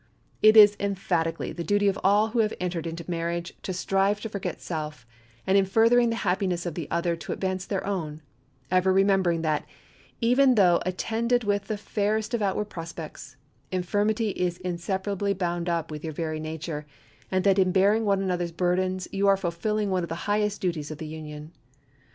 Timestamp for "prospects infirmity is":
12.65-14.57